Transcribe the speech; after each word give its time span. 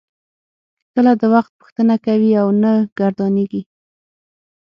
کله 0.93 1.11
د 1.21 1.23
وخت 1.33 1.51
پوښتنه 1.59 1.95
کوي 2.05 2.31
او 2.41 2.47
نه 2.61 2.71
ګردانیږي. 2.99 3.61